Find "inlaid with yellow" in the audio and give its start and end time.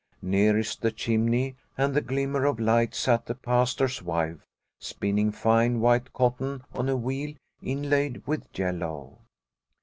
7.61-9.19